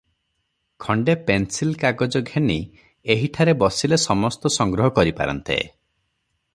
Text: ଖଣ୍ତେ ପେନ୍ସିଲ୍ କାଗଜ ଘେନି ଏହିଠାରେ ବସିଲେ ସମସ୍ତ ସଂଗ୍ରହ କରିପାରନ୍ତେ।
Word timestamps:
ଖଣ୍ତେ 0.85 1.15
ପେନ୍ସିଲ୍ 1.27 1.75
କାଗଜ 1.83 2.21
ଘେନି 2.31 2.55
ଏହିଠାରେ 3.17 3.55
ବସିଲେ 3.65 4.01
ସମସ୍ତ 4.09 4.53
ସଂଗ୍ରହ 4.59 4.93
କରିପାରନ୍ତେ। 5.01 5.61